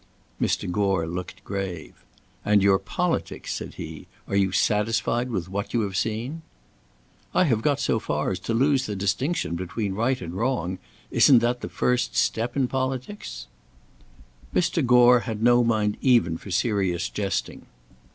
[0.41, 0.65] Mr.
[0.71, 1.93] Gore looked grave.
[2.43, 6.41] "And your politics!" said he; "are you satisfied with what you have seen?"
[7.35, 10.79] "I have got so far as to lose the distinction between right and wrong.
[11.11, 13.45] Isn't that the first step in politics?"
[14.55, 14.83] Mr.
[14.83, 17.67] Gore had no mind even for serious jesting.